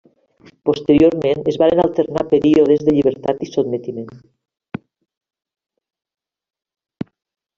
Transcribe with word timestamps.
Posteriorment 0.67 1.43
es 1.51 1.57
varen 1.63 1.81
alternar 1.83 2.23
períodes 2.31 2.81
de 2.87 2.95
llibertat 2.95 3.45
i 3.47 3.49
sotmetiment. 3.51 4.09